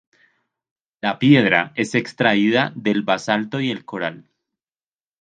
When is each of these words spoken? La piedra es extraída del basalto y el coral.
La 0.99 1.19
piedra 1.19 1.73
es 1.75 1.93
extraída 1.93 2.73
del 2.75 3.03
basalto 3.03 3.61
y 3.61 3.69
el 3.69 3.85
coral. 3.85 4.27